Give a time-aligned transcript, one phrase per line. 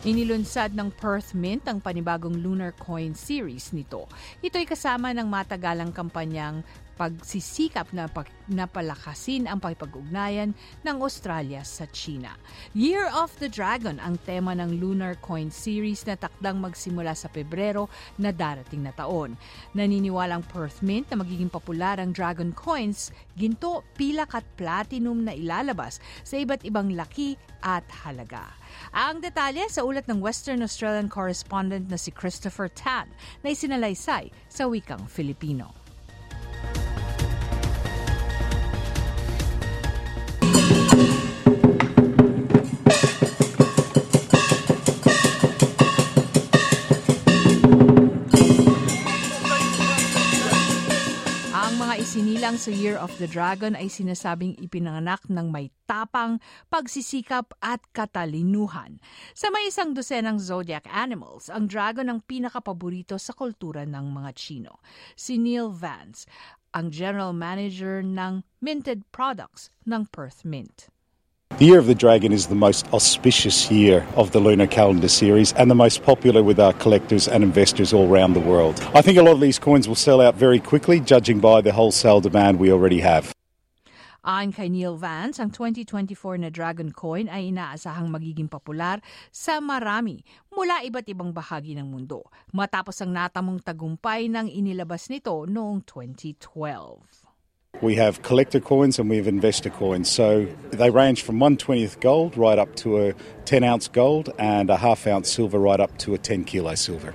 [0.00, 4.08] Inilunsad ng Perth Mint ang panibagong lunar coin series nito.
[4.40, 6.64] Ito'y kasama ng matagalang kampanyang
[6.96, 12.32] pagsisikap na, pag, na palakasin ang pakipag-ugnayan ng Australia sa China.
[12.72, 17.92] Year of the Dragon ang tema ng Lunar Coin Series na takdang magsimula sa Pebrero
[18.16, 19.36] na darating na taon.
[19.76, 26.00] Naniniwalang Perth Mint na magiging popular ang Dragon Coins, ginto, pilak at platinum na ilalabas
[26.24, 28.48] sa iba't ibang laki at halaga.
[28.92, 33.08] Ang detalye sa ulat ng Western Australian correspondent na si Christopher Tan
[33.40, 35.79] na isinalaysay sa wikang Filipino.
[52.00, 56.40] Isinilang sa Year of the Dragon ay sinasabing ipinanganak ng may tapang,
[56.72, 58.98] pagsisikap at katalinuhan.
[59.36, 64.82] Sa may isang dosenang zodiac animals, ang dragon ang pinakapaborito sa kultura ng mga Chino.
[65.12, 66.24] Si Neil Vance,
[66.74, 70.90] ang general manager ng minted products ng Perth Mint.
[71.60, 75.52] The Year of the Dragon is the most auspicious year of the lunar calendar series
[75.60, 78.80] and the most popular with our collectors and investors all around the world.
[78.96, 81.76] I think a lot of these coins will sell out very quickly, judging by the
[81.76, 83.36] wholesale demand we already have.
[84.24, 90.24] Ayon kay Neil Vance, ang 2024 na Dragon Coin ay inaasahang magiging popular sa marami
[90.48, 92.24] mula iba't ibang bahagi ng mundo
[92.56, 97.29] matapos ang natamong tagumpay ng inilabas nito noong 2012.
[97.80, 100.10] We have collector coins and we have investor coins.
[100.10, 103.14] So they range from 120th gold right up to a
[103.46, 107.14] 10 ounce gold and a half ounce silver right up to a 10 kilo silver.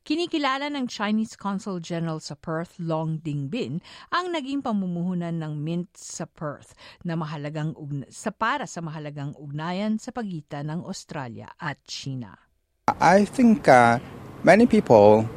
[0.00, 6.24] Kinikilala ng Chinese Consul General sa Perth, Long Dingbin, ang naging pamumuhunan ng mint sa
[6.24, 6.72] Perth
[7.04, 7.76] na mahalagang
[8.08, 12.32] sa para sa mahalagang ugnayan sa pagitan ng Australia at China.
[12.98, 14.00] I think uh,
[14.42, 15.28] many people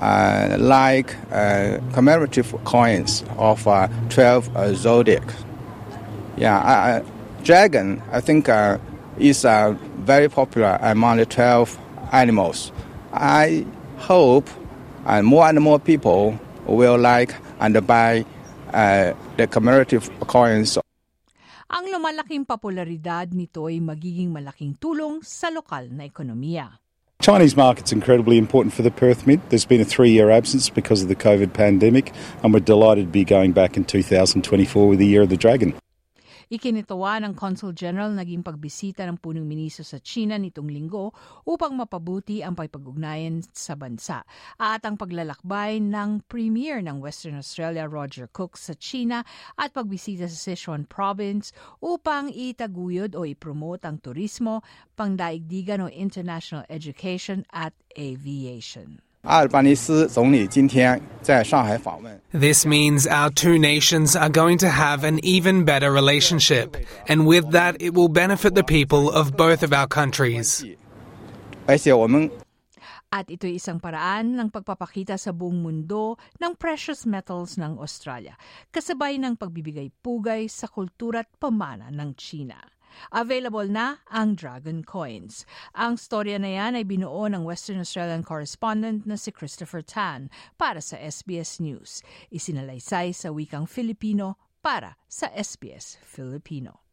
[0.00, 5.22] like uh, commemorative coins of uh, 12 uh, zodiac.
[6.36, 7.02] Yeah,
[7.42, 8.78] dragon, I think, uh,
[9.18, 11.78] is uh, very popular among the 12
[12.12, 12.72] animals.
[13.12, 13.66] I
[13.98, 14.48] hope
[15.04, 18.24] uh, more and more people will like and buy
[18.72, 20.78] the commemorative coins
[21.70, 26.79] ang lumalaking popularidad nito ay magiging malaking tulong sa lokal na ekonomiya.
[27.20, 29.50] Chinese market's incredibly important for the Perth Mint.
[29.50, 33.10] There's been a three year absence because of the COVID pandemic, and we're delighted to
[33.10, 35.74] be going back in 2024 with the Year of the Dragon.
[36.50, 41.14] Ikinitawa ng Consul General naging pagbisita ng punong ministro sa China nitong linggo
[41.46, 44.26] upang mapabuti ang pagpag-ugnayan sa bansa
[44.58, 49.22] at ang paglalakbay ng Premier ng Western Australia Roger Cook sa China
[49.54, 54.66] at pagbisita sa Sichuan Province upang itaguyod o ipromote ang turismo,
[54.98, 58.98] pangdaigdigan o international education at aviation.
[62.32, 66.76] This means our two nations are going to have an even better relationship,
[67.06, 70.64] and with that, it will benefit the people of both of our countries.
[73.10, 78.38] At ito'y isang paraan ng pagpapakita sa buong mundo ng precious metals ng Australia,
[78.70, 82.56] kasabay ng pagbibigay pugay sa kultura at pamana ng China.
[83.10, 85.48] Available na ang Dragon Coins.
[85.74, 90.28] Ang storya na yan ay binuo ng Western Australian correspondent na si Christopher Tan
[90.60, 92.04] para sa SBS News.
[92.28, 96.84] Isinalaysay sa wikang Filipino para sa SBS Filipino.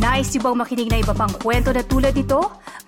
[0.00, 2.40] Nice yung bang makinig na iba pang kwento na tulad ito?